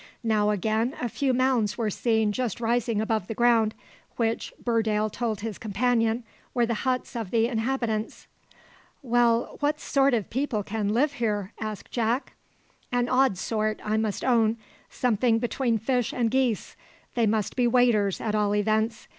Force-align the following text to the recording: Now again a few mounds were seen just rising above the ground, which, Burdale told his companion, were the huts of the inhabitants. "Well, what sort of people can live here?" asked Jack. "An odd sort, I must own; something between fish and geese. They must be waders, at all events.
Now 0.23 0.49
again 0.49 0.95
a 0.99 1.07
few 1.07 1.31
mounds 1.31 1.77
were 1.77 1.91
seen 1.91 2.31
just 2.31 2.59
rising 2.59 2.99
above 2.99 3.27
the 3.27 3.35
ground, 3.35 3.75
which, 4.15 4.51
Burdale 4.59 5.11
told 5.11 5.41
his 5.41 5.59
companion, 5.59 6.23
were 6.55 6.65
the 6.65 6.73
huts 6.73 7.15
of 7.15 7.29
the 7.29 7.45
inhabitants. 7.45 8.25
"Well, 9.03 9.57
what 9.59 9.79
sort 9.79 10.15
of 10.15 10.31
people 10.31 10.63
can 10.63 10.89
live 10.89 11.11
here?" 11.13 11.53
asked 11.61 11.91
Jack. 11.91 12.33
"An 12.91 13.09
odd 13.09 13.37
sort, 13.37 13.79
I 13.83 13.95
must 13.97 14.23
own; 14.25 14.57
something 14.89 15.37
between 15.37 15.77
fish 15.77 16.13
and 16.13 16.31
geese. 16.31 16.75
They 17.13 17.27
must 17.27 17.55
be 17.55 17.67
waders, 17.67 18.19
at 18.19 18.33
all 18.33 18.55
events. 18.55 19.07